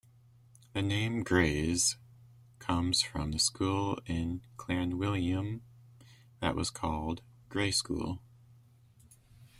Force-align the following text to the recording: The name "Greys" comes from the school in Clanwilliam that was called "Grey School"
The 0.73 0.81
name 0.81 1.21
"Greys" 1.21 1.95
comes 2.57 3.03
from 3.03 3.33
the 3.33 3.37
school 3.37 3.99
in 4.07 4.41
Clanwilliam 4.57 5.61
that 6.39 6.55
was 6.55 6.71
called 6.71 7.21
"Grey 7.49 7.69
School" 7.69 8.19